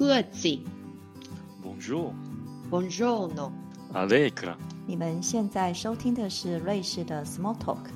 [0.00, 0.64] Grüezi,
[1.62, 2.14] bonjour,
[2.70, 3.34] bonjour, 各自。
[3.34, 3.52] Bonjour，Bonjour，no。
[3.92, 4.56] Allegra。
[4.86, 7.90] 你们现在收听的是瑞士的 Small Talk，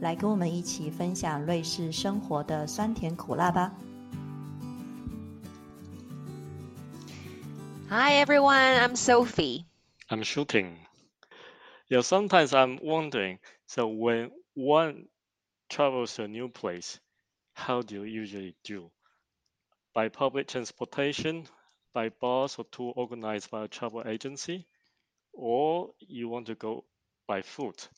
[0.00, 3.74] 来跟我们一起分享瑞士生活的酸甜苦辣吧。
[7.90, 9.66] Hi everyone, I'm Sophie.
[10.08, 10.78] I'm shooting.
[11.90, 13.38] Yeah, sometimes I'm wondering.
[13.66, 15.08] So when one
[15.68, 16.96] travels to a new place,
[17.52, 18.90] how do you usually do?
[19.92, 21.46] By public transportation
[21.92, 24.66] by bus or tour organized by a travel agency,
[25.32, 26.84] or you want to go
[27.26, 27.88] by foot?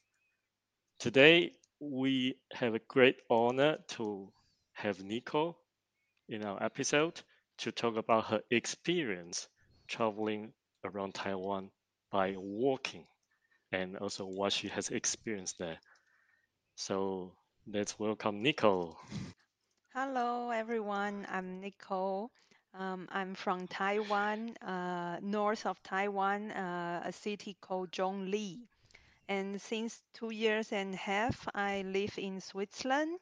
[0.99, 4.33] Today we have a great honor to
[4.73, 5.57] have Nico
[6.29, 7.21] in our episode
[7.59, 9.49] to talk about her experience
[9.89, 10.53] traveling
[10.85, 11.71] around Taiwan
[12.11, 13.07] by walking
[13.73, 15.79] and also what she has experienced there.
[16.77, 17.35] So
[17.67, 18.97] let's welcome Nico.
[19.95, 21.27] Hello, everyone.
[21.29, 22.31] I'm Nicole.
[22.75, 28.61] Um, I'm from Taiwan, uh, north of Taiwan, uh, a city called Zhongli.
[29.29, 33.19] And since two years and a half, I live in Switzerland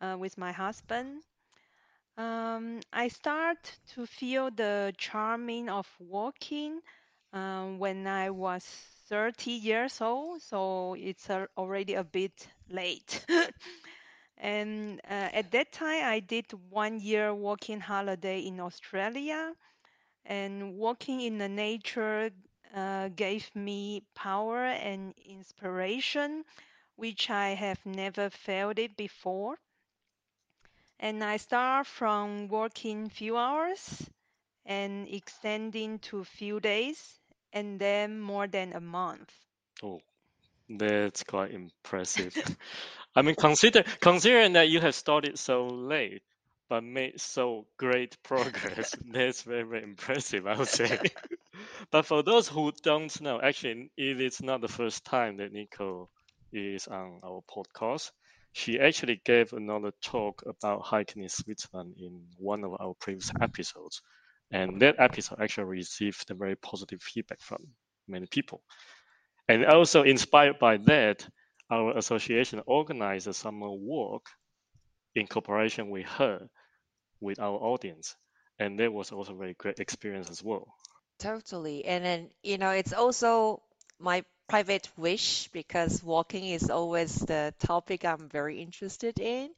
[0.00, 1.22] uh, with my husband.
[2.18, 6.80] Um, I start to feel the charming of walking
[7.32, 8.64] um, when I was
[9.08, 13.24] 30 years old, so it's already a bit late.
[14.38, 19.54] And uh, at that time, I did one year walking holiday in Australia,
[20.24, 22.30] and walking in the nature
[22.74, 26.44] uh, gave me power and inspiration,
[26.96, 29.58] which I have never felt it before.
[31.00, 34.08] And I start from walking few hours
[34.64, 37.20] and extending to few days,
[37.52, 39.46] and then more than a month.
[39.82, 40.00] Oh,
[40.68, 42.34] that's quite impressive.
[43.18, 46.22] I mean, consider considering that you have started so late
[46.68, 51.00] but made so great progress, that's very, very impressive, I would say.
[51.90, 56.08] but for those who don't know, actually, it is not the first time that Nico
[56.52, 58.12] is on our podcast.
[58.52, 64.00] She actually gave another talk about hiking in Switzerland in one of our previous episodes.
[64.52, 67.66] And that episode actually received very positive feedback from
[68.06, 68.62] many people.
[69.48, 71.26] And also inspired by that,
[71.70, 74.28] our association organized a summer walk
[75.14, 76.48] in cooperation with her,
[77.20, 78.16] with our audience.
[78.58, 80.74] And that was also a very great experience as well.
[81.18, 81.84] Totally.
[81.84, 83.62] And then, you know, it's also
[83.98, 89.50] my private wish because walking is always the topic I'm very interested in.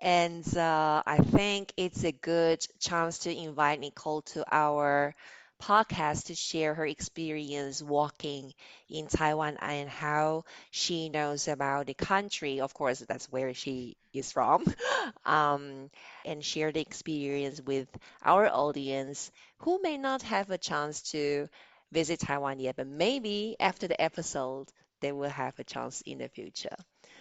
[0.00, 5.14] And uh, I think it's a good chance to invite Nicole to our
[5.62, 8.52] podcast to share her experience walking
[8.90, 12.60] in Taiwan and how she knows about the country.
[12.60, 14.64] Of course, that's where she is from.
[15.24, 15.90] Um,
[16.24, 17.88] and share the experience with
[18.24, 21.48] our audience who may not have a chance to
[21.92, 24.68] visit Taiwan yet, but maybe after the episode,
[25.00, 26.76] they will have a chance in the future.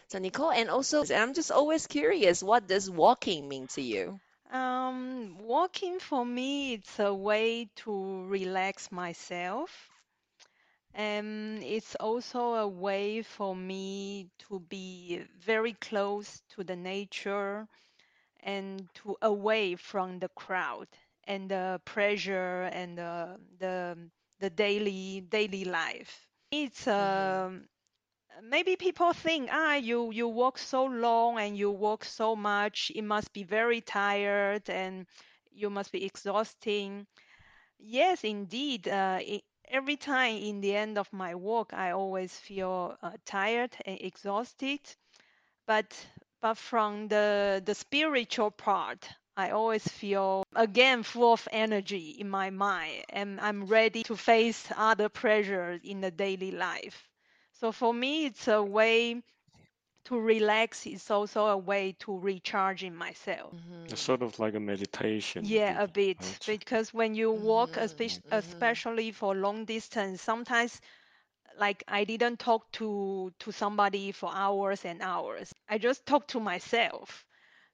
[0.09, 4.19] So Nicole, and also, I'm just always curious, what does walking mean to you?
[4.51, 9.89] Um, walking for me, it's a way to relax myself.
[10.93, 17.67] And it's also a way for me to be very close to the nature
[18.41, 20.87] and to away from the crowd
[21.25, 23.97] and the pressure and the the,
[24.39, 26.27] the daily daily life.
[26.51, 27.67] It's hmm um,
[28.43, 33.03] maybe people think, ah, you you walk so long and you walk so much, it
[33.03, 35.07] must be very tired and
[35.51, 37.07] you must be exhausting.
[37.79, 38.87] Yes, indeed.
[38.87, 43.75] Uh, it, every time in the end of my walk, I always feel uh, tired
[43.85, 44.81] and exhausted.
[45.67, 45.95] But
[46.41, 52.51] but from the the spiritual part, I always feel again full of energy in my
[52.51, 57.10] mind, and I'm ready to face other pressures in the daily life.
[57.61, 59.23] So for me, it's a way
[60.05, 60.85] to relax.
[60.85, 63.57] It's also a way to recharging myself.
[63.89, 66.19] It's hmm sort of like a meditation, a Yeah, bit, a bit.
[66.21, 66.45] right?
[66.45, 70.79] Because when you walk, hmm especially, hmm especially for long distance, sometimes
[71.57, 75.53] like I didn't talk to to somebody for hours and hours.
[75.69, 77.25] I just talk to myself.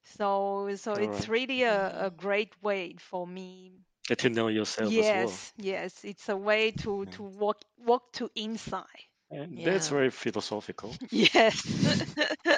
[0.03, 1.29] So so All it's right.
[1.29, 3.85] really a, a hmm great way for me.
[4.07, 5.39] Get to know yourself as well.
[5.39, 6.03] Yes, yes.
[6.05, 7.13] It's a way to Yeah.
[7.15, 9.06] to walk walk to inside.
[9.31, 10.97] And that's very philosophical.
[11.11, 11.63] Yes.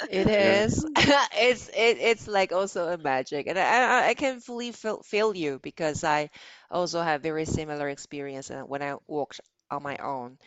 [0.10, 0.62] It Yeah.
[0.66, 0.86] is.
[0.96, 3.64] It's it, it's like also a magic, and I
[4.06, 6.30] I I can fully feel feel you because I
[6.70, 9.40] also have very similar experience uh, when I walked
[9.72, 10.38] on my own.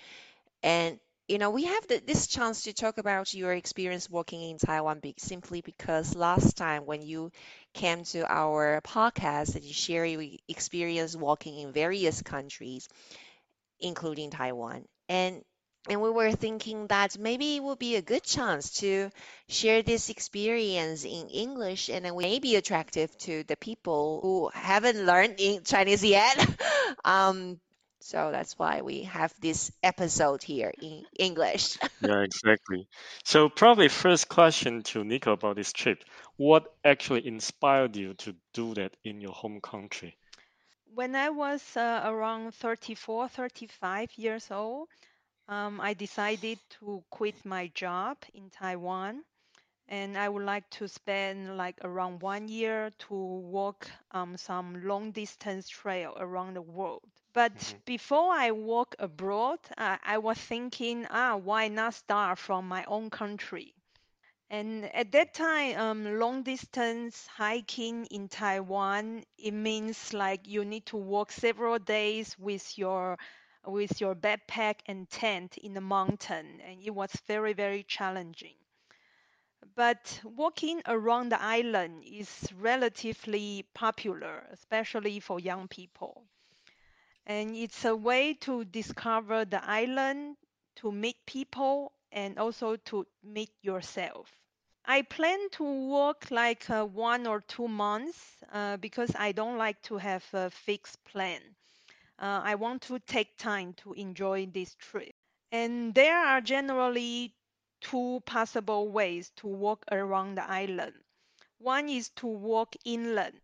[0.63, 0.99] And
[1.29, 5.01] you know, we have the, this chance to talk about your experience working in Taiwan
[5.01, 7.31] be, simply because last time when you
[7.75, 12.89] came to our podcast and you share your experience working in various countries,
[13.81, 14.85] including Taiwan.
[15.09, 15.43] And
[15.89, 19.11] and we were thinking that maybe it would be a good chance to
[19.49, 24.51] share this experience in English and then we may be attractive to the people who
[24.55, 26.47] haven't learned Chinese yet.
[27.05, 27.59] um,
[28.01, 31.79] so that's why we have this episode here in English.
[32.01, 32.89] yeah, exactly.
[33.25, 36.03] So probably first question to Nico about this trip.
[36.37, 40.17] What actually inspired you to do that in your home country?
[40.95, 44.89] When I was uh, around 34, 35 years old,
[45.49, 49.25] um, I decided to quit my job in Taiwan
[49.89, 55.13] and I would like to spend like around one year to walk um, some long
[55.13, 57.03] distance trail around the world.
[57.35, 57.83] But Mhm.
[57.85, 63.11] before I walk abroad, uh, I was thinking, ah, why not start from my own
[63.11, 63.75] country?
[64.51, 70.87] And at that time, um, long distance hiking in Taiwan, it means like you need
[70.87, 73.19] to walk several days with your
[73.67, 78.57] with your backpack and tent in the mountain, and it was very very challenging.
[79.75, 86.29] But walking around the island is relatively popular, especially for young people.
[87.27, 90.37] And it's a way to discover the island,
[90.77, 94.31] to meet people, and also to meet yourself.
[94.85, 99.83] I plan to walk like uh, one or two months uh, because I don't like
[99.83, 101.57] to have a fixed plan.
[102.19, 105.15] Uh, I want to take time to enjoy this trip.
[105.51, 107.35] And there are generally
[107.83, 110.95] two possible ways to walk around the island.
[111.61, 113.41] One is to walk inland,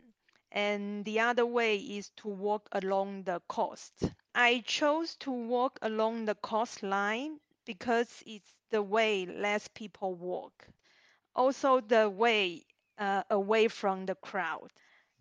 [0.53, 3.95] and the other way is to walk along the coast.
[4.35, 10.69] I chose to walk along the coastline because it's the way less people walk.
[11.35, 12.67] Also, the way
[12.99, 14.71] uh, away from the crowd.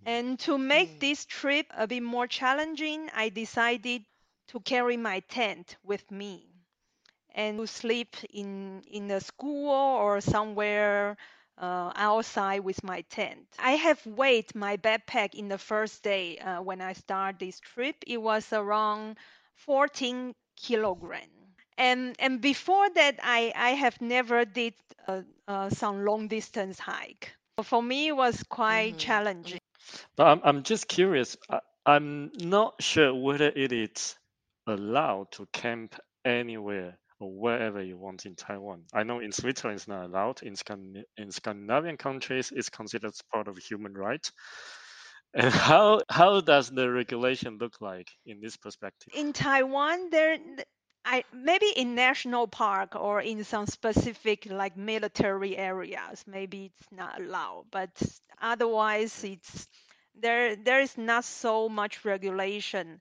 [0.05, 0.99] And to make Mm.
[0.99, 4.05] this trip a bit more challenging, I decided
[4.47, 6.49] to carry my tent with me
[7.33, 11.17] and to sleep in in a school or somewhere
[11.57, 13.47] uh, outside with my tent.
[13.59, 17.95] I have weighed my backpack in the first day uh, when I start this trip.
[18.07, 19.17] It was around
[19.55, 21.29] 14 kilogram.
[21.77, 24.73] And and before that, I I have never did
[25.07, 27.31] uh, uh, some long distance hike.
[27.63, 28.97] For me, it was quite Mhm.
[28.97, 29.59] challenging.
[30.15, 31.37] But I'm, I'm just curious.
[31.49, 34.15] I, I'm not sure whether it is
[34.67, 35.95] allowed to camp
[36.25, 38.83] anywhere or wherever you want in Taiwan.
[38.93, 40.43] I know in Switzerland it's not allowed.
[40.43, 44.29] In, Scandin- in Scandinavian countries, it's considered part of human right.
[45.33, 49.13] And how how does the regulation look like in this perspective?
[49.13, 50.37] in Taiwan, there,
[51.07, 57.19] I maybe in national park or in some specific like military areas, maybe it's not
[57.21, 57.65] allowed.
[57.71, 57.89] But
[58.41, 59.67] otherwise, it's
[60.15, 60.55] there.
[60.55, 62.99] There is not so much regulation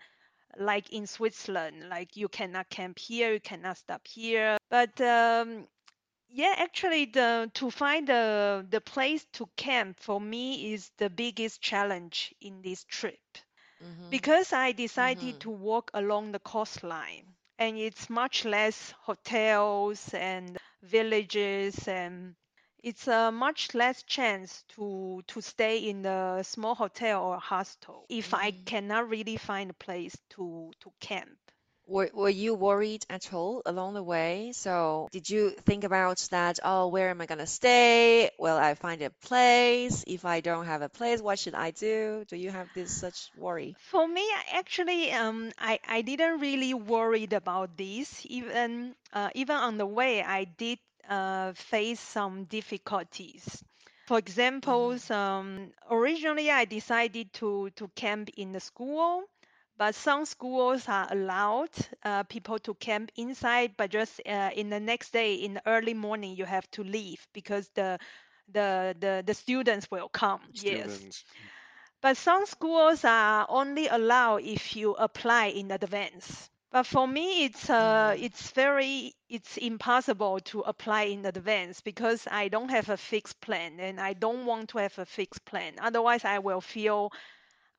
[0.59, 1.89] like in Switzerland.
[1.89, 4.59] Like you cannot camp here, you cannot stop here.
[4.71, 5.69] But um,
[6.29, 11.61] yeah, actually, the to find the the place to camp for me is the biggest
[11.63, 13.21] challenge in this trip
[13.81, 14.11] Mhm.
[14.11, 15.43] because I decided Mhm.
[15.43, 22.37] to walk along the coastline and it's much less hotels and villages and
[22.83, 28.35] it's a much less chance to to stay in a small hotel or hostel if
[28.35, 28.67] I Mhm.
[28.67, 31.46] cannot really find a place to to camp.
[31.87, 34.53] Were, were you worried at all along the way?
[34.53, 36.59] So, did you think about that?
[36.63, 38.31] Oh, where am I gonna stay?
[38.39, 40.05] Will I find a place?
[40.07, 42.25] If I don't have a place, what should I do?
[42.29, 43.77] Do you have this such worry?
[43.79, 48.21] For me, actually, um, I, I didn't really worried about this.
[48.27, 50.79] Even uh, even on the way, I did
[51.09, 53.63] uh, face some difficulties.
[54.07, 55.11] For example, Mhm.
[55.11, 59.25] um, originally I decided to to camp in the school,
[59.77, 61.71] but some schools are allowed
[62.05, 65.95] uh, people to camp inside, but just uh, in the next day in the early
[65.95, 67.99] morning you have to leave because the
[68.49, 70.41] the the, the students will come.
[70.53, 71.25] Yes.
[72.01, 76.51] But some schools are only allowed if you apply in advance.
[76.71, 78.19] But for me, it's uh, Mhm.
[78.19, 83.81] it's very it's impossible to apply in advance because I don't have a fixed plan
[83.81, 85.75] and I don't want to have a fixed plan.
[85.81, 87.13] Otherwise, I will feel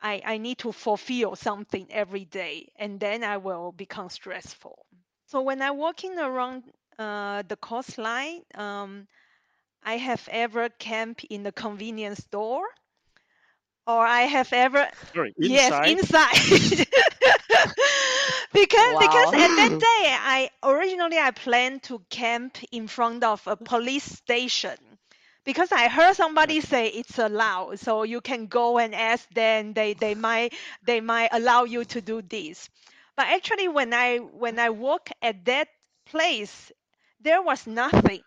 [0.02, 4.86] I, I need to fulfill something every day and then I will become stressful.
[5.28, 6.64] So when I'm walking around
[7.00, 9.08] uh, the coastline, um,
[9.84, 12.68] I have ever camped in the convenience store
[13.88, 15.84] or I have ever Sorry, yes inside.
[15.84, 16.36] inside
[18.54, 20.04] because because at that day
[20.36, 24.78] I originally I planned to camp in front of a police station
[25.48, 29.94] because I heard somebody say it's allowed so you can go and ask them they
[29.96, 30.54] they might
[30.86, 32.70] they might allow you to do this
[33.16, 35.70] but actually when I when I walk at that
[36.06, 36.72] place
[37.22, 38.24] there was nothing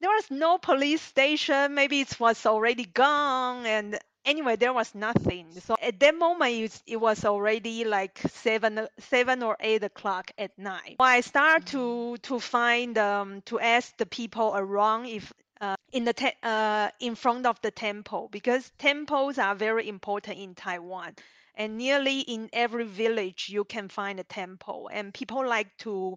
[0.00, 1.74] there was no police station.
[1.74, 3.64] Maybe it was already gone.
[3.66, 5.46] And anyway, there was nothing.
[5.60, 10.58] So at that moment, it, it was already like seven, seven or eight o'clock at
[10.58, 10.96] night.
[11.00, 15.32] I start to to find um to ask the people around if.
[15.60, 20.38] Uh, in the te- uh, in front of the temple because temples are very important
[20.38, 21.14] in Taiwan
[21.54, 26.16] and nearly in every village you can find a temple and people like to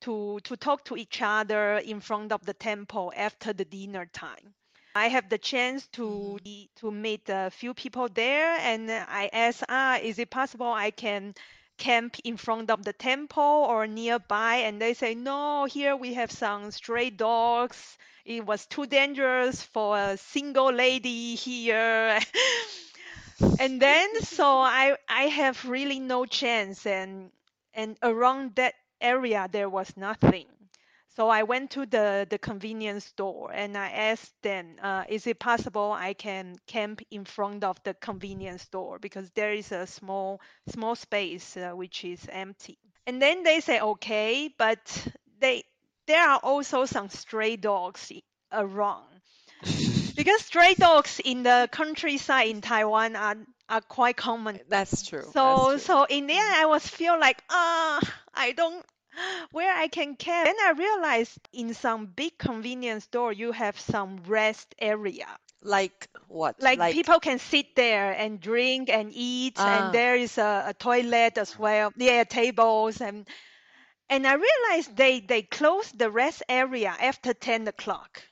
[0.00, 4.54] to to talk to each other in front of the temple after the dinner time.
[4.94, 9.64] I have the chance to e- to meet a few people there, and I asked,
[9.68, 11.34] ah, is it possible I can
[11.78, 14.56] camp in front of the temple or nearby?
[14.66, 17.98] And they say, no, here we have some stray dogs.
[18.24, 22.18] It was too dangerous for a single lady here.
[23.60, 27.30] and then so I I have really no chance and
[27.74, 30.46] and around that area there was nothing.
[31.16, 35.38] So I went to the, the convenience store and I asked them, uh, is it
[35.38, 40.40] possible I can camp in front of the convenience store because there is a small
[40.68, 42.78] small space uh, which is empty.
[43.06, 45.62] And then they say okay, but they
[46.06, 48.12] there are also some stray dogs
[48.52, 49.06] around
[50.16, 53.36] because stray dogs in the countryside in Taiwan are
[53.68, 54.60] are quite common.
[54.68, 55.22] That's true.
[55.32, 55.78] So That's true.
[55.78, 58.00] so in the end, I was feel like ah,
[58.34, 58.84] I don't
[59.52, 60.46] where I can camp.
[60.46, 65.26] Then I realized in some big convenience store you have some rest area.
[65.62, 66.60] Like what?
[66.60, 69.86] Like, people can sit there and drink and eat, Ah.
[69.86, 71.90] and there is a, a toilet as well.
[71.96, 73.26] Yeah, tables and
[74.08, 78.22] and I realized they they close the rest area after ten o'clock.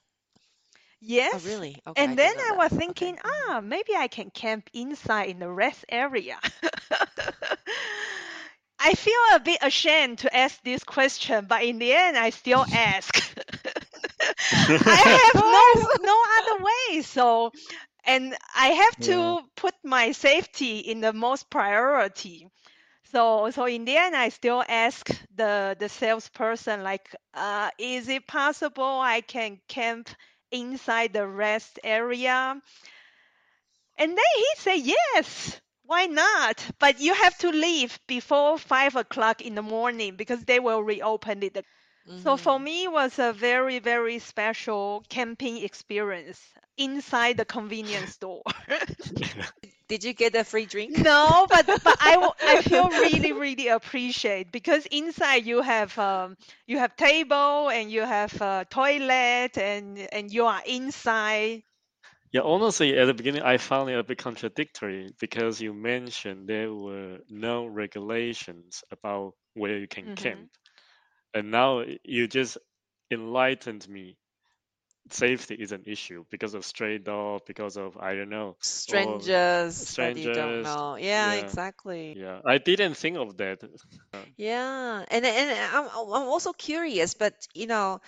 [1.00, 1.32] Yes.
[1.32, 1.80] Oh, really?
[1.86, 1.96] Okay.
[1.96, 2.56] And didn't then I that.
[2.56, 2.72] was Okay.
[2.72, 6.38] thinking, ah, maybe I can camp inside in the rest area.
[8.80, 12.66] I feel a bit ashamed to ask this question, but in the end, I still
[12.72, 13.22] ask.
[14.86, 17.52] I have no no other way, so
[18.04, 19.34] and I have to Yeah.
[19.56, 22.48] put my safety in the most priority.
[23.12, 28.26] So so in the end, I still ask the the salesperson like, uh, is it
[28.26, 30.08] possible I can camp
[30.50, 32.60] inside the rest area?
[33.98, 36.64] And then he said, yes, why not?
[36.78, 41.42] But you have to leave before five o'clock in the morning because they will reopen
[41.42, 41.64] it.
[42.16, 46.40] So for me, it was a very, very special camping experience
[46.76, 48.42] inside the convenience store.
[49.92, 50.96] Did you get a free drink?
[51.04, 56.36] no, but but I, w- I feel really, really appreciate because inside you have um
[56.66, 61.62] you have table and you have a toilet and and you are inside.
[62.32, 66.72] Yeah, honestly, at the beginning, I found it a bit contradictory because you mentioned there
[66.72, 70.46] were no regulations about where you can Mhm.
[70.50, 70.50] camp.
[71.34, 72.58] And now you just
[73.10, 74.18] enlightened me.
[75.10, 80.18] Safety is an issue because of stray dog, because of, I don't know, Strangers that
[80.18, 80.96] you don't strangers, know.
[80.96, 81.34] Yeah, yeah.
[81.34, 82.18] exactly.
[82.18, 83.62] yeah, I didn't think of that.
[84.36, 88.00] Yeah, and and I'm I'm also curious, but you know,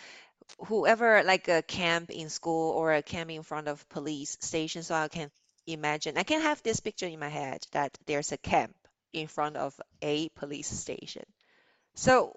[0.67, 4.95] whoever like a camp in school or a camp in front of police station, so
[4.95, 5.31] I can
[5.67, 8.77] imagine, I can have this picture in my head that there's a camp
[9.13, 11.25] in front of a police station.
[11.95, 12.29] So,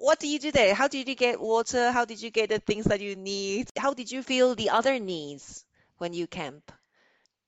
[0.00, 0.74] what do you do there?
[0.74, 1.90] How did you get water?
[1.92, 3.70] How did you get the things that you need?
[3.76, 5.64] How did you feel the other needs
[5.98, 6.70] when you camp?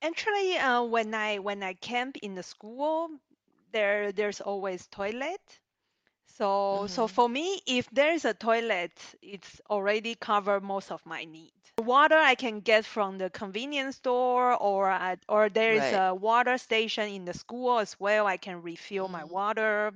[0.01, 3.09] Actually, uh, when I when I camp in the school,
[3.71, 5.41] there there's always toilet.
[6.37, 7.09] So so Mhm.
[7.09, 11.53] for me, if there is a toilet, it's already cover most of my need.
[11.79, 15.93] Water I can get from the convenience store, or at, or there is Right.
[15.93, 18.27] a water station in the school as well.
[18.27, 19.29] I can refill my Mm.
[19.29, 19.93] water.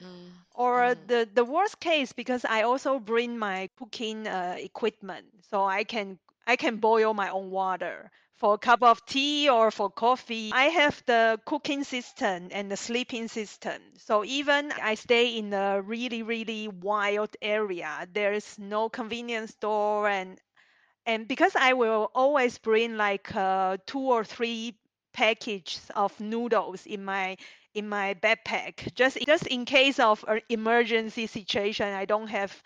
[0.00, 1.08] Mm, Or mm.
[1.08, 6.18] the the worst case, because I also bring my cooking uh, equipment, so I can
[6.46, 10.50] I can boil my own water for a cup of tea or for coffee.
[10.52, 13.80] I have the cooking system and the sleeping system.
[13.98, 20.08] So even I stay in a really really wild area, there is no convenience store
[20.08, 20.40] and
[21.06, 24.78] and because I will always bring like uh, two or three
[25.12, 27.36] packages of noodles in my
[27.76, 32.62] in my backpack just just in case of an emergency situation I don't have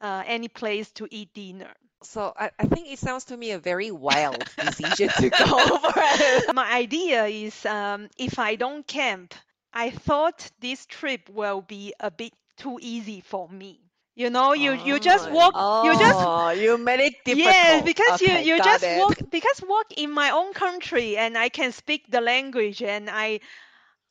[0.00, 1.72] uh, any place to eat dinner.
[2.02, 5.92] So I, I think it sounds to me a very wild decision to go for
[5.96, 6.44] it.
[6.50, 9.34] My idea is um, if I don't camp,
[9.72, 13.80] I thought this trip will be a bit too easy for me.
[14.14, 17.66] You know, you you just Oh, walk, you just oh, you made it difficult.
[17.66, 18.90] Yes, because Okay, you you just it.
[18.90, 23.40] walk because walk in my own country and I can speak the language and I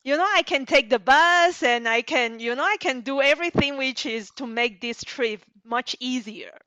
[0.04, 3.20] you know I can take the bus and I can you know I can do
[3.22, 6.58] everything which is to make this trip much easier.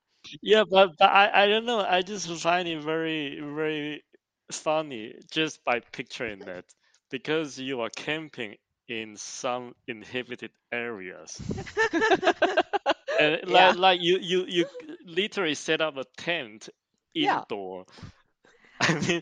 [0.42, 1.80] Yeah, but but I I don't know.
[1.80, 4.04] I just find it very very
[4.52, 6.66] funny just by picturing that
[7.10, 11.42] because you are camping in some inhabited areas
[13.18, 13.48] and Yeah.
[13.48, 14.66] like like you you you
[15.06, 16.70] literally set up a tent
[17.16, 17.46] Yeah.
[18.84, 19.22] I mean,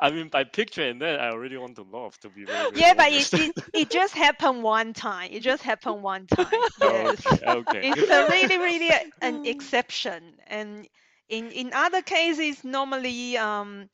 [0.00, 2.18] I mean, by picturing that, I already want to laugh.
[2.20, 5.30] To be very, very Yeah, but it, it it just happened one time.
[5.32, 6.62] It just happened one time.
[6.80, 7.42] Yes.
[7.46, 7.86] okay, okay.
[7.90, 10.88] It's a really really a- an exception and
[11.28, 13.88] in in other cases normally um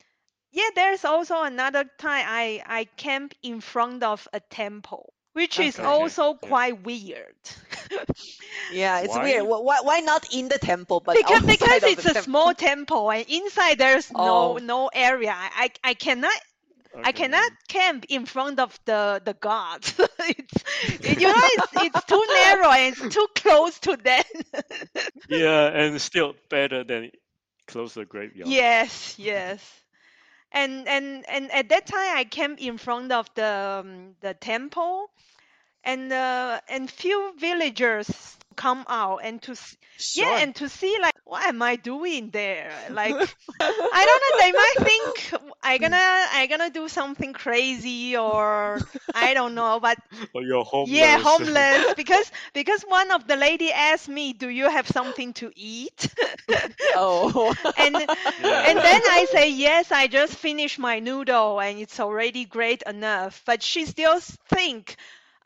[0.51, 5.79] yeah there's also another time I I camp in front of a temple which is
[5.79, 5.83] Okay.
[5.83, 6.49] also Yeah.
[6.49, 7.35] quite weird.
[8.69, 9.17] Yeah, it's Why?
[9.17, 9.43] weird.
[9.45, 12.13] Why, why not in the temple, but because because it's a temple?
[12.15, 14.59] small temple and inside there's no Oh.
[14.61, 15.33] no area.
[15.35, 16.33] I I cannot
[17.03, 19.93] I cannot camp in front of the the gods.
[20.19, 20.63] it's
[21.17, 24.23] you know it's it's too narrow and it's too close to them.
[25.27, 27.11] Yeah, and still better than
[27.67, 28.57] close to the graveyard.
[28.57, 29.83] yes, yes.
[30.51, 35.11] And and and at that time I came in front of the um, the temple.
[35.85, 40.35] And uh, and few villagers come out and to s- Sure.
[40.35, 43.19] yeah and to see like what am I doing there like
[43.91, 44.33] I don't know.
[44.45, 45.97] They might think I gonna
[46.33, 49.79] I gonna do something crazy or I don't know.
[49.79, 49.97] But
[50.33, 50.89] Or you're homeless.
[50.89, 55.51] yeah, homeless because because one of the lady asked me, "Do you have something to
[55.55, 56.13] eat?"
[56.95, 57.53] oh.
[57.77, 57.95] and
[58.63, 63.41] and then I say, "Yes, I just finished my noodle and it's already great enough."
[63.45, 64.95] But she still think.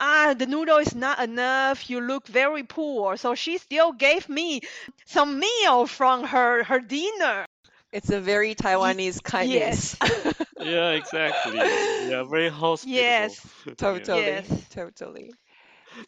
[0.06, 1.90] Ah, the noodle is not enough.
[1.90, 3.16] You look very poor.
[3.18, 4.62] So she still gave me
[5.06, 7.46] some meal from her her dinner.
[7.92, 9.96] It's a very Taiwanese kindness.
[9.96, 9.98] Yes.
[10.60, 11.70] yeah, exactly.
[11.98, 13.38] Yeah, very hospitable.
[13.38, 13.66] Yes.
[13.78, 14.44] Totally.
[14.44, 14.68] Yes.
[14.70, 15.38] Totally.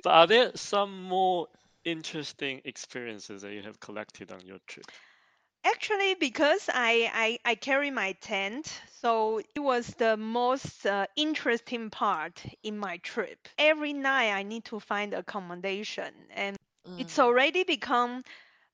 [0.04, 1.48] But are there some more
[1.84, 4.92] interesting experiences that you have collected on your trip?
[5.66, 7.12] Actually, because I,
[7.46, 12.98] I, I carry my tent, so it was the most uh, interesting part in my
[13.00, 13.50] trip.
[13.58, 16.58] Every night I need to find accommodation, and
[16.98, 17.20] it's Mm.
[17.20, 18.24] already become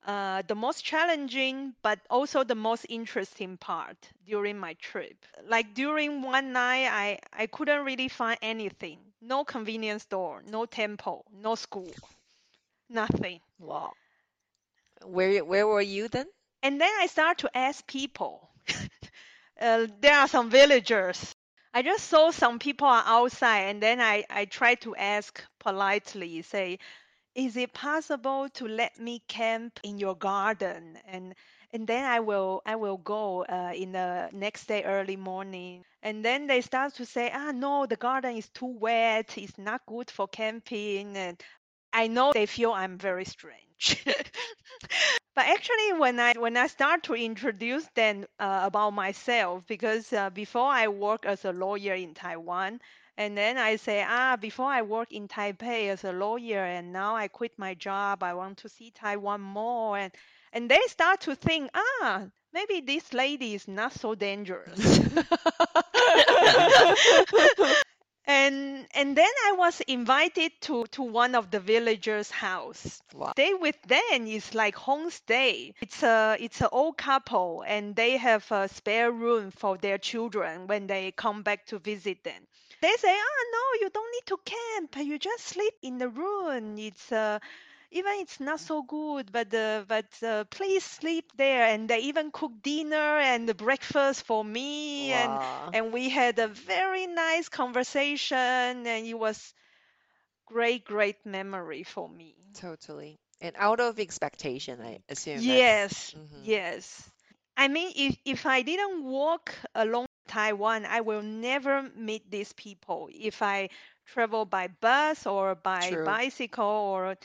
[0.05, 5.17] uh, the most challenging, but also the most interesting part during my trip.
[5.47, 8.99] Like during one night, I, I couldn't really find anything.
[9.21, 11.97] No convenience store, no temple, no school,
[12.89, 13.39] nothing.
[13.59, 13.93] Wow.
[15.05, 16.27] Where where were you then?
[16.63, 18.49] And then I start to ask people.
[19.61, 21.35] uh, there are some villagers.
[21.73, 26.41] I just saw some people are outside, and then I, I try to ask politely,
[26.41, 26.79] say,
[27.35, 30.97] is it possible to let me camp in your garden?
[31.05, 31.33] And
[31.73, 35.85] and then I will I will go uh, in the next day early morning.
[36.03, 39.37] And then they start to say, ah no, the garden is too wet.
[39.37, 41.15] It's not good for camping.
[41.15, 41.41] And
[41.93, 44.05] I know they feel I'm very strange.
[45.41, 50.29] but actually, when I when I start to introduce them uh, about myself, because uh,
[50.29, 52.79] before I work as a lawyer in Taiwan,
[53.17, 57.15] and then I say, ah, before I work in Taipei as a lawyer, and now
[57.15, 60.13] I quit my job, I want to see Taiwan more, and
[60.53, 64.77] and they start to think, ah, maybe this lady is not so dangerous.
[68.25, 73.01] and and then I was invited to to one of the villagers' house.
[73.13, 73.31] Wow.
[73.31, 75.73] Stay with them is like homestay.
[75.81, 80.67] It's a it's an old couple, and they have a spare room for their children
[80.67, 82.47] when they come back to visit them.
[82.81, 84.95] They say, "Ah, no, you don't need to camp.
[84.97, 86.77] You just sleep in the room.
[86.77, 87.39] It's uh,
[87.91, 92.31] even it's not so good, but uh, but uh, please sleep there." And they even
[92.31, 95.73] cook dinner and breakfast for me, and Wow.
[95.73, 98.37] and we had a very nice conversation,
[98.87, 99.53] and it was
[100.45, 102.35] great, great memory for me.
[102.53, 103.19] Totally.
[103.41, 105.43] And out of expectation, I assume.
[105.43, 106.55] Yes, Mhm.
[106.55, 107.09] yes.
[107.57, 113.09] I mean, if if I didn't walk along Taiwan, I will never meet these people.
[113.13, 113.69] If I
[114.05, 116.03] travel by bus or by True.
[116.03, 117.17] bicycle, or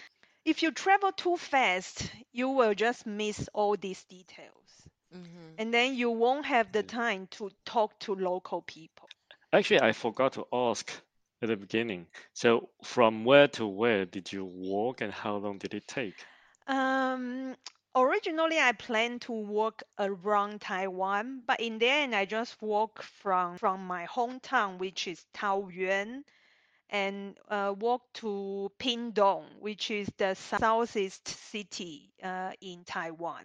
[0.46, 5.58] if you travel too fast, you will just miss all these details, Mhm.
[5.58, 9.10] and then you won't have the time to talk to local people.
[9.52, 10.90] Actually, I forgot to ask
[11.42, 12.08] at the beginning.
[12.34, 16.26] So, from where to where did you walk and how long did it take?
[16.68, 17.56] Um,
[17.96, 23.58] Originally, I planned to walk around Taiwan, but in the end, I just walked from
[23.58, 26.24] from my hometown, which is Taoyuan,
[26.90, 33.44] and uh, walk to Pingdong, which is the southeast city uh, in Taiwan.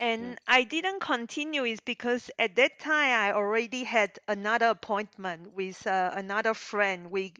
[0.00, 5.86] And I didn't continue is because at that time I already had another appointment with
[5.86, 7.10] uh, another friend.
[7.10, 7.34] We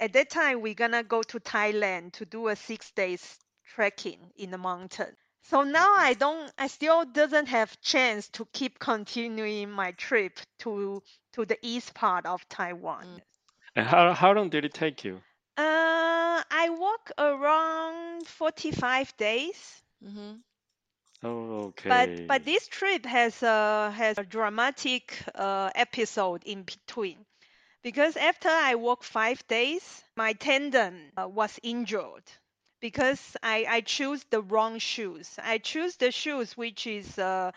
[0.00, 4.50] at that time we're gonna go to Thailand to do a six days trekking in
[4.50, 5.16] the mountain.
[5.42, 11.02] So now I don't, I still doesn't have chance to keep continuing my trip to
[11.34, 13.06] to the east part of Taiwan.
[13.06, 13.20] Mm.
[13.76, 15.22] And how how long did it take you?
[15.56, 19.82] Uh, I walk around 45 days.
[20.04, 20.36] Mm-hmm.
[21.22, 21.88] Oh, okay.
[21.88, 27.26] But but this trip has a has a dramatic uh, episode in between,
[27.82, 32.24] because after I walked five days, my tendon uh, was injured
[32.80, 35.38] because I I choose the wrong shoes.
[35.42, 37.52] I choose the shoes which is uh,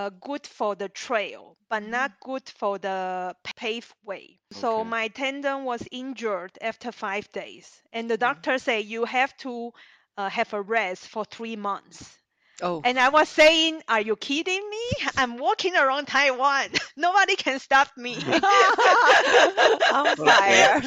[0.00, 4.38] uh, good for the trail, but not good for the paved way.
[4.52, 9.72] So my tendon was injured after five days, and the doctor said you have to
[10.16, 12.16] uh, have a rest for three months.
[12.62, 14.84] Oh, And I was saying, Are you kidding me?
[15.16, 16.68] I'm walking around Taiwan.
[16.96, 18.16] Nobody can stop me.
[19.92, 20.82] on fire.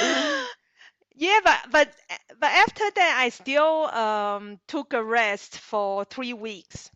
[1.14, 1.92] yeah, but but
[2.40, 6.90] but after that, I still um, took a rest for three weeks.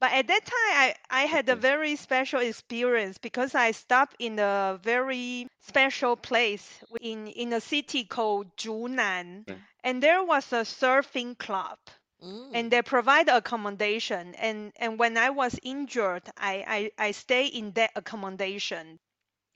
[0.00, 4.38] But at that time, I, I had a very special experience because I stopped in
[4.38, 6.68] a very special place
[7.00, 9.48] in, in a city called Zhunan.
[9.48, 9.58] Okay.
[9.84, 11.78] And there was a surfing club.
[12.24, 12.50] Mm.
[12.54, 17.72] and they provide accommodation and and when i was injured i i, I stay in
[17.72, 18.98] that accommodation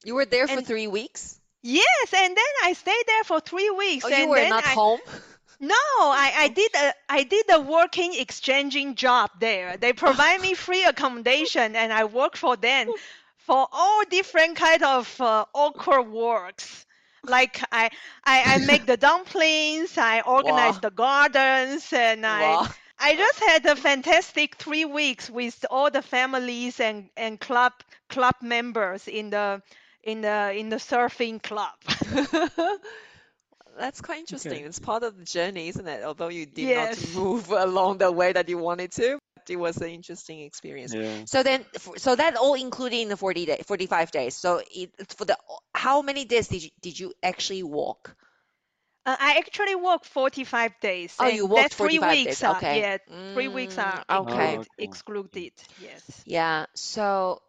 [0.05, 1.41] You were there for and- three weeks?
[1.63, 4.67] yes and then i stayed there for three weeks Oh, and you were then not
[4.67, 5.01] I, home?
[5.61, 10.55] No i i did a i did a working exchanging job there they provide me
[10.55, 12.93] free accommodation and i work for them
[13.39, 16.87] for all different kind of uh, awkward works
[17.25, 17.91] like I,
[18.25, 20.81] I i make the dumplings i organize Wow.
[20.81, 22.59] the gardens and i
[23.03, 27.73] I just had a fantastic three weeks with all the families and, and club
[28.09, 29.63] club members in the
[30.03, 31.75] in the in the surfing club.
[33.81, 34.59] That's quite interesting.
[34.59, 34.67] Okay.
[34.67, 36.05] It's part of the journey, isn't it?
[36.05, 37.03] Although you did Yes.
[37.15, 40.95] not move along the way that you wanted to, it was an interesting experience.
[40.95, 41.25] Yeah.
[41.25, 41.65] So then,
[41.97, 44.37] so that all including the 40 day, 45 days.
[44.37, 45.37] So it, for the,
[45.75, 48.15] how many days did you, did you actually walk?
[49.11, 51.17] Uh, I actually worked 45 days.
[51.19, 52.81] Oh, you worked that three 45 weeks days, are, okay.
[52.81, 52.99] Yeah,
[53.35, 54.55] three weeks are Mm, okay.
[54.55, 55.53] exclude- excluded.
[55.83, 56.23] Yes.
[56.27, 56.67] Yeah.
[56.75, 57.43] So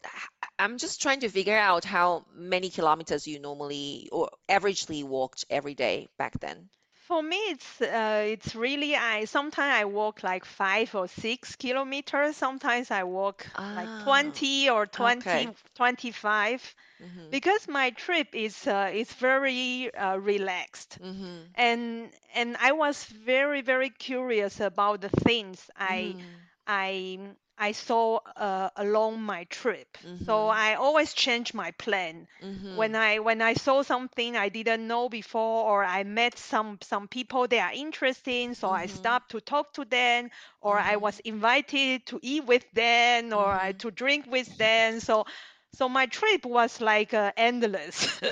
[0.57, 5.75] I'm just trying to figure out how many kilometers you normally or averagely walked every
[5.75, 6.69] day back then.
[7.01, 12.35] For me, it's uh, it's really I sometimes I walk like five or six kilometers.
[12.37, 15.53] Sometimes I walk Ah, like 20 or 20, okay.
[15.75, 17.31] 25 Mm-hmm.
[17.31, 20.99] because my trip is uh, is very uh, relaxed.
[21.01, 21.53] Mm-hmm.
[21.55, 26.47] and and I was very very curious about the things I Mm.
[26.67, 27.19] I
[27.61, 29.97] I saw uh, along my trip.
[30.25, 30.49] So Mhm.
[30.49, 32.91] I always change my plan Mm-hmm.
[32.91, 37.07] when I when I saw something I didn't know before, or I met some some
[37.07, 38.87] people they are interesting, so I Mhm.
[38.87, 40.29] stopped to talk to them,
[40.61, 41.07] or I Mhm.
[41.07, 43.81] was invited to eat with them, or I Mhm.
[43.83, 44.99] to drink with them.
[45.01, 45.25] So
[45.73, 48.07] so my trip was like uh, endless.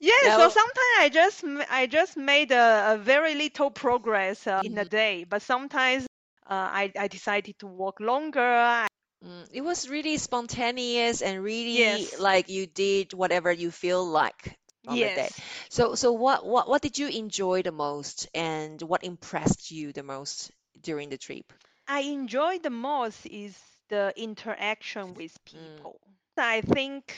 [0.00, 4.60] Yeah, Yeah, so sometimes I just I just made a, a very little progress uh,
[4.62, 4.86] in a Mhm.
[4.86, 6.15] day, but sometimes uh,
[6.48, 8.86] I I decided to walk longer.
[9.24, 12.18] Mm, It was really spontaneous and really Yes.
[12.18, 15.30] like you did whatever you feel like on the day.
[15.70, 20.02] So so what what what did you enjoy the most and what impressed you the
[20.02, 21.52] most during the trip?
[21.88, 25.86] I enjoy the most is the interaction with Mm.
[25.86, 26.00] people.
[26.36, 27.16] I think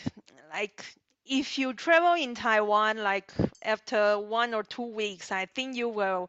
[0.50, 0.84] like
[1.24, 6.28] if you travel in Taiwan like after one or two weeks, I think you will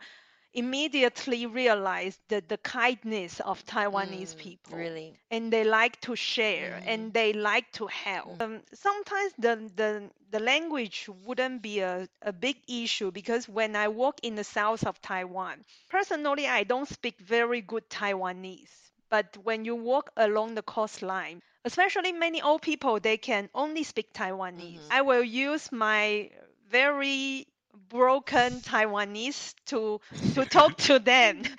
[0.53, 4.77] immediately realize the, the kindness of Taiwanese Mm, people.
[4.77, 5.19] Really?
[5.31, 6.88] and they like to share Mhm.
[6.88, 8.41] and they like to help.
[8.41, 13.88] Um, sometimes the, the the language wouldn't be a, a big issue because when I
[13.89, 18.91] walk in the south of Taiwan, personally I don't speak very good Taiwanese.
[19.09, 24.13] But when you walk along the coastline, especially many old people, they can only speak
[24.13, 24.81] Taiwanese.
[24.81, 24.91] Mhm.
[24.91, 26.31] I will use my
[26.69, 27.47] very
[27.89, 30.02] broken Taiwanese to
[30.34, 31.44] to talk to them.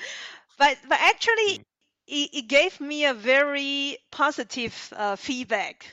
[0.58, 1.62] But but actually
[2.06, 5.86] it, it gave me a very positive uh, feedback.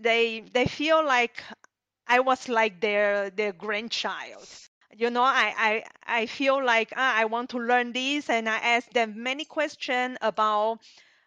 [0.00, 1.42] They they feel like
[2.06, 4.48] I was like their their grandchild.
[4.96, 5.84] you know, I I
[6.22, 10.18] I feel like ah, I want to learn this, and I ask them many questions
[10.20, 10.80] about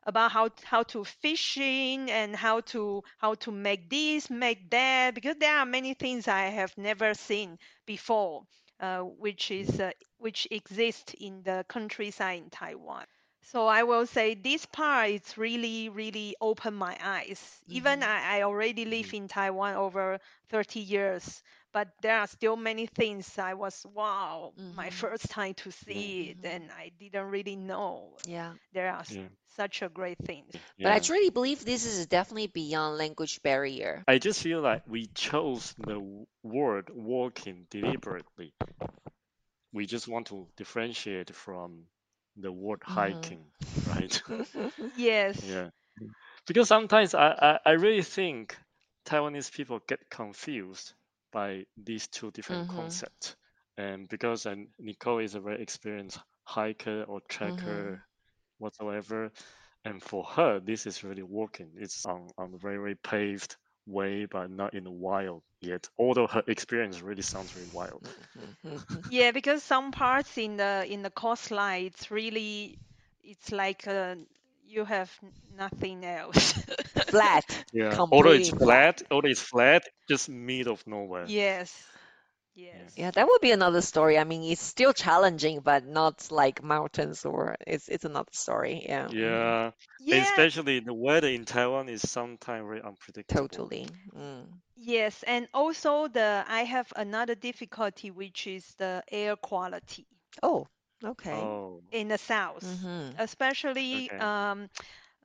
[0.05, 5.35] about how how to fishing and how to how to make this, make that, because
[5.37, 8.43] there are many things I have never seen before,
[8.79, 13.05] uh, which is uh, which exist in the countryside in Taiwan.
[13.41, 17.61] So I will say this part is really, really opened my eyes.
[17.69, 18.03] Even Mhm.
[18.03, 23.37] I, I already live in Taiwan over 30 years, but there are still many things
[23.39, 25.03] I was, wow, my Mhm.
[25.03, 26.45] first time to see it, Mhm.
[26.45, 28.53] and I didn't really know Yeah.
[28.73, 29.29] there are Yeah.
[29.55, 30.55] such a great things.
[30.81, 34.05] But I truly believe this is definitely beyond language barrier.
[34.07, 38.53] I just feel like we chose the word walking deliberately.
[39.73, 41.87] We just want to differentiate from
[42.37, 43.35] the word Mhm.
[43.35, 43.51] hiking,
[43.85, 44.21] right?
[44.95, 45.41] Yes.
[45.41, 45.69] Yeah.
[46.47, 47.27] Because sometimes I,
[47.65, 48.57] I, I really think
[49.05, 50.93] Taiwanese people get confused
[51.33, 52.69] by these two different Mhm.
[52.69, 53.35] concepts.
[53.77, 57.99] And because uh, Nicole is a very experienced hiker or Mhm.
[58.59, 59.31] whatsoever,
[59.85, 61.71] and for her, this is really walking.
[61.77, 65.89] It's on, on a very, very paved way, but not in the wild yet.
[65.97, 68.03] Although her experience really sounds very wild.
[68.37, 68.83] Mhm.
[69.09, 72.79] Yeah, because some parts in the in the coastline, it's really,
[73.23, 74.15] it's like uh,
[74.65, 75.11] you have
[75.57, 76.53] nothing else.
[77.07, 77.65] Flat.
[77.73, 77.95] Yeah.
[78.11, 78.59] Although it's flat.
[78.59, 81.25] flat, although it's flat, just mid of nowhere.
[81.27, 81.83] Yes.
[82.55, 82.93] Yes.
[82.95, 84.19] Yeah, that would be another story.
[84.19, 88.85] I mean, it's still challenging, but not like mountains or it's it's another story.
[88.87, 89.07] Yeah.
[89.11, 89.71] Yeah.
[89.99, 90.21] Yeah.
[90.21, 93.47] Especially the weather in Taiwan is sometimes very unpredictable.
[93.47, 93.87] Totally.
[94.15, 94.45] Mm.
[94.75, 100.05] Yes, and also the I have another difficulty, which is the air quality
[100.41, 100.67] Oh,
[101.03, 101.59] okay.
[101.59, 103.17] Oh, in the south, Mm-hmm.
[103.17, 104.19] especially okay.
[104.19, 104.69] um,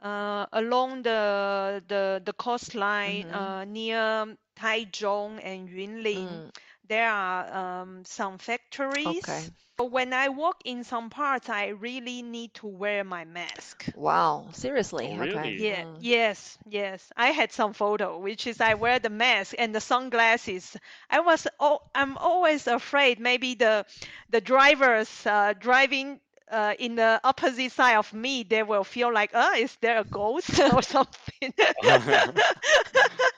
[0.03, 3.31] uh, along the the the coastline Mm-hmm.
[3.31, 6.43] uh, near Taichung and Yunlin.
[6.43, 6.51] Mm.
[6.89, 9.51] There are um, some factories.
[9.51, 9.53] Okay.
[9.79, 13.87] So when I walk in some parts, I really need to wear my mask.
[13.95, 14.51] Wow.
[14.53, 15.05] Seriously.
[15.05, 15.51] Oh, Okay.
[15.51, 15.57] really?
[15.57, 16.01] Yeah, Mm.
[16.01, 17.13] yes, yes.
[17.17, 20.77] I had some photo, which is I wear the mask and the sunglasses.
[21.11, 23.85] I was, oh, I'm always afraid maybe the
[24.31, 29.31] the drivers uh, driving uh, in the opposite side of me, they will feel like,
[29.35, 31.53] oh, is there a ghost or something?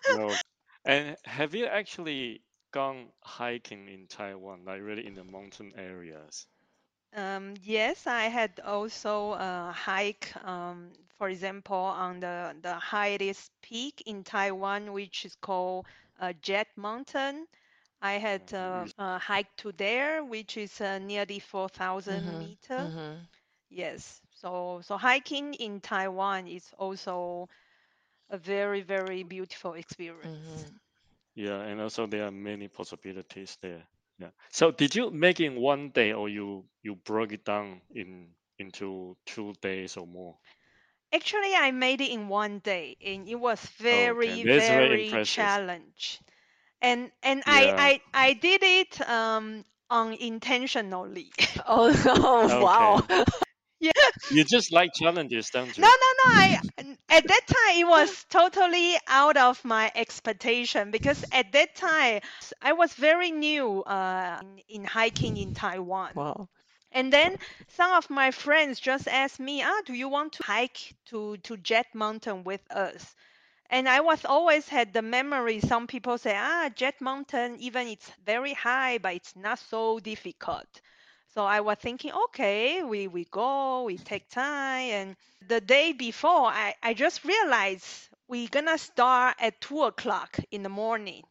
[0.06, 0.38] No.
[0.84, 6.46] And have you actually gone hiking in Taiwan, like really in the mountain areas?
[7.14, 14.02] Um, yes, I had also uh, hike, um, for example, on the, the highest peak
[14.06, 15.86] in Taiwan, which is called
[16.20, 17.46] uh, Jade Mountain.
[18.00, 18.98] I had uh, Mhm.
[18.98, 22.38] uh, hiked to there, which is uh, nearly 4,000 Mm-hmm.
[22.38, 22.90] meter.
[22.90, 23.24] Mm-hmm.
[23.70, 27.48] Yes, so so hiking in Taiwan is also
[28.30, 30.64] a very, very beautiful experience.
[30.64, 30.76] Mm-hmm.
[31.34, 33.84] Yeah, and also there are many possibilities there.
[34.18, 34.30] Yeah.
[34.50, 38.34] So did you make it in one day or you you broke it down in
[38.58, 40.36] into two days or more?
[41.12, 44.38] Actually, I made it in one day, and it was okay.
[44.40, 45.58] very, That's very very impressive.
[45.58, 46.20] challenge.
[46.80, 47.76] And and Yeah.
[47.76, 51.32] I I I did it um unintentionally.
[51.66, 51.92] Oh,
[52.42, 53.02] oh wow.
[53.92, 53.92] yeah.
[54.30, 55.84] You just like challenges, don't you?
[55.84, 56.24] No, no, no.
[56.38, 56.58] I
[57.08, 62.20] at that time it was totally out of my expectation because at that time
[62.62, 66.14] I was very new uh in, in hiking in Taiwan.
[66.14, 66.48] Wow.
[66.92, 67.36] And then
[67.68, 71.56] some of my friends just asked me, "Ah, do you want to hike to to
[71.56, 73.14] Jade Mountain with us?"
[73.70, 75.60] And I was always had the memory.
[75.60, 80.80] Some people say, "Ah, Jade Mountain, even it's very high, but it's not so difficult."
[81.30, 84.90] So I was thinking, okay, we, we go, we take time.
[84.90, 90.62] And the day before, I, I just realized we're gonna start at two o'clock in
[90.62, 91.24] the morning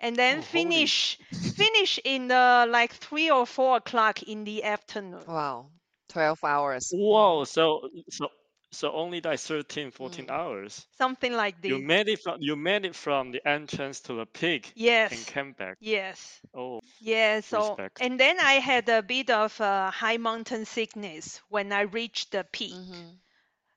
[0.00, 0.92] and then Oh, holy.
[0.92, 1.18] finish
[1.52, 5.26] finish in the like three or four o'clock in the afternoon.
[5.26, 5.70] Wow.
[6.08, 6.90] 12 hours.
[6.94, 8.28] Whoa, so so
[8.72, 10.30] so only like 13, 14 Mm.
[10.30, 10.86] hours.
[10.98, 11.86] Something like this You this.
[11.86, 15.26] made it from you made it from the entrance to the peak yes and Yes.
[15.26, 15.78] came back.
[15.80, 16.40] Yes.
[16.54, 18.00] Oh, Yeah, so Respect.
[18.00, 22.44] and then I had a bit of uh, high mountain sickness when I reached the
[22.44, 22.80] peak.
[22.80, 23.16] Mm-hmm.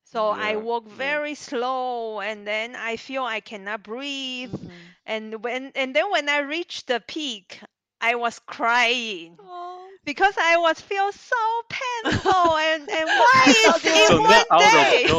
[0.05, 0.89] So I Yeah, walk yeah.
[0.89, 4.53] very slow and then I feel I cannot breathe.
[4.53, 4.93] Mm-hmm.
[5.05, 7.61] And when and then when I reached the peak,
[8.01, 9.70] I was crying Oh.
[10.05, 15.15] Because I was feel so painful and, and why it's in so one day?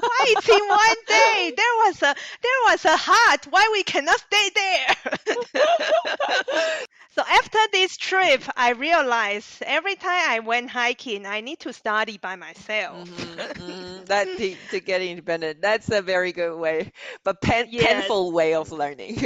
[0.00, 1.52] Why it's in one day?
[1.56, 3.46] There was a there was a heart.
[3.50, 4.94] Why we cannot stay there?
[7.10, 12.18] so after this trip, I realized every time I went hiking, I need to study
[12.18, 13.10] by myself.
[13.10, 14.06] Mhm, mhm.
[14.08, 15.60] That to, to get independent.
[15.62, 16.92] That's a very good way,
[17.24, 17.74] but pain, Yes.
[17.76, 19.18] painful way of learning.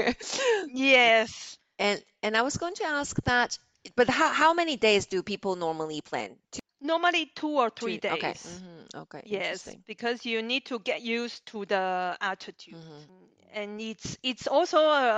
[0.64, 1.56] yes.
[1.78, 3.58] And and I was going to ask that
[3.96, 6.36] But how how many days do people normally plan?
[6.52, 8.14] Two, Normally two or three two- days.
[8.14, 8.34] Okay.
[8.64, 9.22] hmm Okay.
[9.24, 12.74] Yes, because you need to get used to the altitude.
[12.74, 13.08] Mhm.
[13.52, 15.08] And it's it's also a,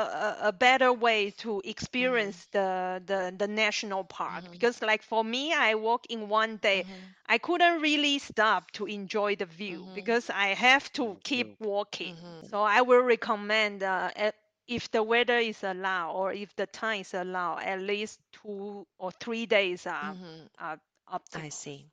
[0.45, 4.51] a, a better way to experience the, the the national park Mhm.
[4.51, 7.15] because like for me I walk in one day Mhm.
[7.27, 12.17] I couldn't really stop to enjoy the view because I have to keep walking.
[12.43, 14.11] So I will recommend uh,
[14.67, 19.11] if the weather is allowed or if the time is allowed, at least two or
[19.13, 20.49] three days are, Mhm.
[20.59, 20.79] are
[21.13, 21.45] optimal.
[21.45, 21.91] I see.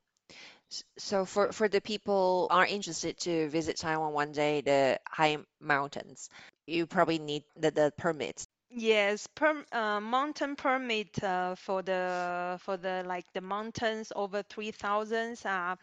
[0.98, 6.28] So for for the people are interested to visit Taiwan one day, the high mountains,
[6.66, 8.46] you probably need the, the permits.
[8.70, 14.70] Yes, per, uh, mountain permit uh, for the for the like the mountains over three
[14.72, 15.78] thousands are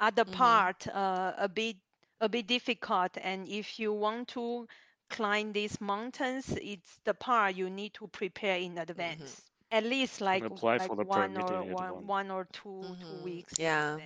[0.00, 0.62] are the Mhm.
[0.64, 1.76] part uh, a bit
[2.20, 3.16] a bit difficult.
[3.20, 4.66] And if you want to
[5.10, 9.49] climb these mountains, it's the part you need to prepare in advance.
[9.70, 13.14] At least like apply like for the one or one one or two two Mhm.
[13.14, 13.98] weeks Yeah.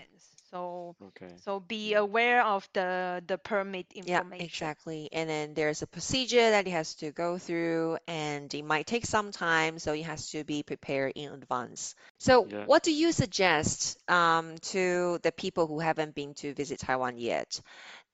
[0.51, 1.37] So Okay.
[1.45, 1.95] so be Yeah.
[1.95, 5.09] aware of the the permit information Yeah, exactly.
[5.13, 9.05] And then there's a procedure that it has to go through, and it might take
[9.05, 11.95] some time, so it has to be prepared in advance.
[12.19, 12.67] So, Yeah.
[12.67, 17.61] what do you suggest um, to the people who haven't been to visit Taiwan yet?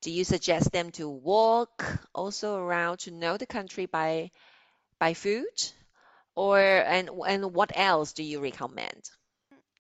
[0.02, 1.84] Do you suggest them to walk
[2.14, 4.30] also around to know the country by
[4.98, 5.74] by foot,
[6.34, 9.10] or and and what else do you recommend?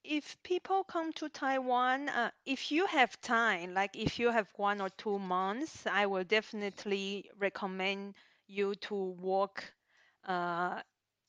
[0.04, 4.80] if people come to Taiwan, uh, if you have time, like if you have one
[4.80, 8.14] or two months, I will definitely recommend
[8.46, 9.72] you to walk
[10.24, 10.82] uh,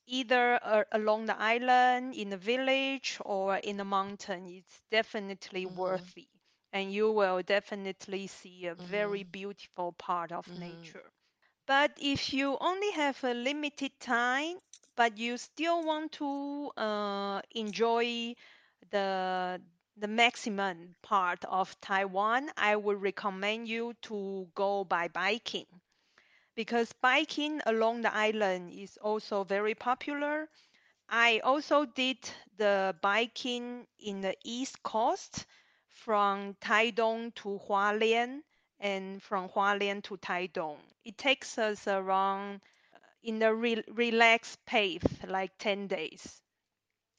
[0.08, 4.48] either uh, along the island, in the village, or in the mountain.
[4.48, 5.66] It's definitely Mhm.
[5.66, 6.28] worthy.
[6.74, 9.24] And you will definitely see a very Mhm.
[9.24, 10.56] beautiful part of Mhm.
[10.56, 11.12] nature.
[11.68, 14.58] But if you only have a limited time,
[14.96, 18.36] but you still want to uh, enjoy
[18.92, 19.62] the
[19.98, 25.68] the maximum part of Taiwan, I would recommend you to go by biking
[26.56, 30.48] because biking along the island is also very popular.
[31.10, 32.18] I also did
[32.58, 35.46] the biking in the East Coast
[35.90, 38.42] from Taidong to Hualien
[38.80, 40.78] and from Hualien to Taidong.
[41.06, 42.62] It takes us around
[43.24, 46.42] in the re- relaxed pace, like 10 days.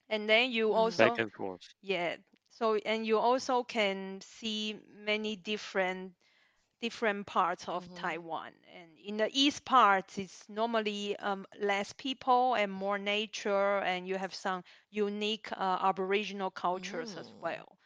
[0.09, 0.75] And then you Mhm.
[0.75, 1.75] also Back and forth.
[1.83, 2.17] yeah.
[2.51, 6.15] So and you also can see many different
[6.81, 7.95] different parts of Mhm.
[7.95, 8.53] Taiwan.
[8.75, 14.17] And in the east part, it's normally um, less people and more nature, and you
[14.17, 17.41] have some unique uh, Aboriginal cultures as Mm.
[17.41, 17.79] well.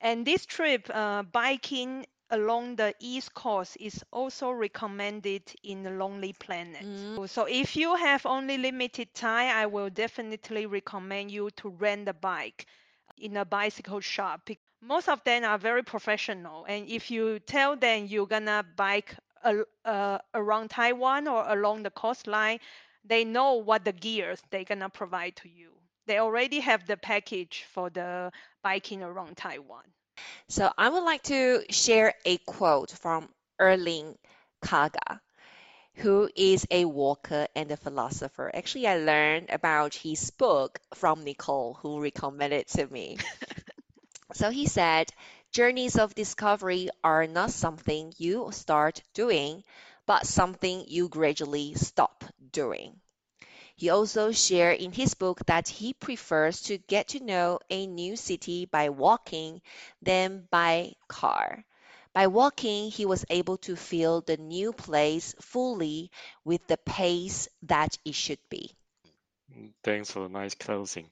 [0.00, 6.32] And this trip, uh, biking along the east coast, is also recommended in the Lonely
[6.32, 6.84] Planet.
[6.84, 7.28] Mm.
[7.28, 12.14] So if you have only limited time, I will definitely recommend you to rent a
[12.14, 12.66] bike
[13.18, 14.48] in a bicycle shop.
[14.80, 19.64] Most of them are very professional, and if you tell them you're gonna bike al-
[19.84, 22.60] uh, around Taiwan or along the coastline,
[23.04, 25.72] they know what the gears they're gonna provide to you.
[26.06, 29.84] They already have the package for the biking around Taiwan.
[30.48, 34.18] So I would like to share a quote from Erling
[34.62, 35.20] Kagge,
[35.96, 38.50] who is a walker and a philosopher.
[38.54, 43.18] Actually, I learned about his book from Nicole, who recommended it to me.
[44.34, 45.12] So he said,
[45.50, 49.64] journeys of discovery are not something you start doing,
[50.06, 53.00] but something you gradually stop doing.
[53.76, 58.16] He also shared in his book that he prefers to get to know a new
[58.16, 59.62] city by walking
[60.02, 61.64] than by car.
[62.12, 66.10] By walking, he was able to feel the new place fully
[66.44, 68.72] with the pace that it should be.
[69.82, 71.10] Thanks for the nice closing.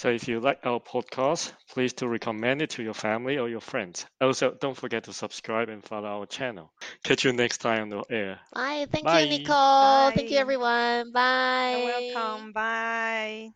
[0.00, 3.60] So if you like our podcast, please do recommend it to your family or your
[3.60, 4.06] friends.
[4.18, 6.72] Also, don't forget to subscribe and follow our channel.
[7.04, 8.40] Catch you next time on the air.
[8.54, 8.86] Bye.
[8.90, 9.20] Thank Bye.
[9.20, 10.10] you, Nicole.
[10.12, 11.12] Thank you, everyone.
[11.12, 11.76] Bye.
[11.76, 12.52] You're welcome.
[12.52, 13.50] Bye.